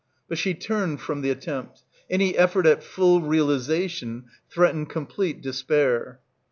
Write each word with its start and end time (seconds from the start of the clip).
But 0.27 0.39
she 0.39 0.55
turned 0.55 0.99
from 0.99 1.21
the 1.21 1.29
attempt— 1.29 1.83
any 2.09 2.35
effort 2.35 2.65
at 2.65 2.81
full 2.83 3.21
realisation 3.21 4.23
threatened 4.49 4.89
complete 4.89 5.41
despair. 5.41 6.19